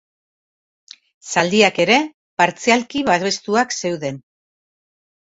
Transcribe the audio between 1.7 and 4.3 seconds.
ere, partzialki babestuak zeuden.